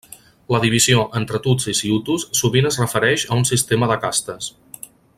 [0.53, 4.51] La divisió entre tutsis i hutus sovint es refereix a un sistema de castes.